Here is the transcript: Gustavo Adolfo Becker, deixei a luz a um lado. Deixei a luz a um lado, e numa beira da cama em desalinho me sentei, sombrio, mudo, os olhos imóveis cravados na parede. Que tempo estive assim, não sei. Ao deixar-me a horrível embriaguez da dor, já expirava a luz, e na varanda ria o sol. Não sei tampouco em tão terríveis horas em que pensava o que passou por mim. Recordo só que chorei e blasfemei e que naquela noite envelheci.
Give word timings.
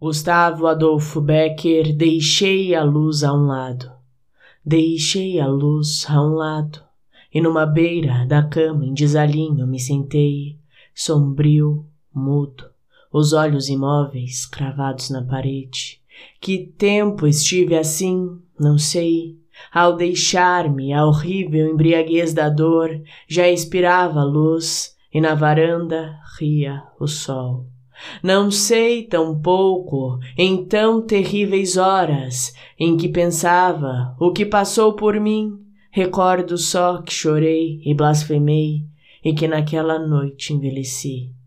Gustavo 0.00 0.68
Adolfo 0.68 1.20
Becker, 1.20 1.92
deixei 1.92 2.72
a 2.72 2.84
luz 2.84 3.24
a 3.24 3.32
um 3.32 3.48
lado. 3.48 3.90
Deixei 4.64 5.40
a 5.40 5.48
luz 5.48 6.06
a 6.08 6.22
um 6.22 6.34
lado, 6.34 6.80
e 7.34 7.40
numa 7.40 7.66
beira 7.66 8.24
da 8.24 8.44
cama 8.44 8.86
em 8.86 8.94
desalinho 8.94 9.66
me 9.66 9.80
sentei, 9.80 10.56
sombrio, 10.94 11.84
mudo, 12.14 12.66
os 13.12 13.32
olhos 13.32 13.68
imóveis 13.68 14.46
cravados 14.46 15.10
na 15.10 15.20
parede. 15.20 16.00
Que 16.40 16.58
tempo 16.58 17.26
estive 17.26 17.76
assim, 17.76 18.38
não 18.56 18.78
sei. 18.78 19.36
Ao 19.74 19.96
deixar-me 19.96 20.92
a 20.92 21.04
horrível 21.04 21.72
embriaguez 21.72 22.32
da 22.32 22.48
dor, 22.48 23.02
já 23.26 23.48
expirava 23.48 24.20
a 24.20 24.24
luz, 24.24 24.96
e 25.12 25.20
na 25.20 25.34
varanda 25.34 26.16
ria 26.38 26.84
o 27.00 27.08
sol. 27.08 27.66
Não 28.22 28.50
sei 28.50 29.02
tampouco 29.04 30.18
em 30.36 30.64
tão 30.64 31.00
terríveis 31.00 31.76
horas 31.76 32.52
em 32.78 32.96
que 32.96 33.08
pensava 33.08 34.14
o 34.20 34.32
que 34.32 34.44
passou 34.44 34.94
por 34.94 35.18
mim. 35.18 35.58
Recordo 35.90 36.56
só 36.58 37.02
que 37.02 37.12
chorei 37.12 37.80
e 37.84 37.94
blasfemei 37.94 38.84
e 39.24 39.34
que 39.34 39.48
naquela 39.48 39.98
noite 39.98 40.52
envelheci. 40.52 41.37